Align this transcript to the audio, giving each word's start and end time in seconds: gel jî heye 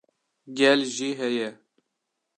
gel 0.57 0.81
jî 0.95 1.09
heye 1.19 1.49